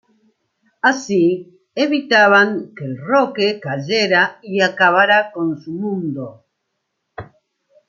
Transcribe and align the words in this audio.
Así 0.89 1.23
evitaban 1.75 2.73
que 2.75 2.85
el 2.85 2.97
roque 2.97 3.59
cayera 3.59 4.39
y 4.41 4.61
acabara 4.61 5.31
con 5.31 5.61
su 5.61 5.71
mundo. 5.73 6.43